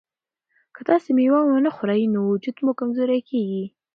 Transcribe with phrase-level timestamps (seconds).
[0.75, 3.63] که تاسي مېوه ونه خورئ نو وجود مو کمزوری کیږي.